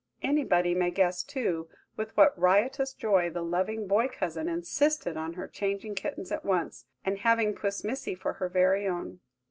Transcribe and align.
Anybody 0.23 0.73
may 0.73 0.89
guess, 0.89 1.21
too, 1.21 1.69
with 1.95 2.17
what 2.17 2.35
riotous 2.35 2.91
joy 2.95 3.29
the 3.29 3.43
loving 3.43 3.85
boy 3.85 4.07
cousin 4.07 4.49
insisted 4.49 5.15
on 5.15 5.33
her 5.33 5.47
changing 5.47 5.93
kittens 5.93 6.31
at 6.31 6.43
once, 6.43 6.85
and 7.05 7.19
having 7.19 7.53
Puss 7.53 7.83
Missy 7.83 8.15
for 8.15 8.33
her 8.41 8.49
very 8.49 8.87
own. 8.87 9.19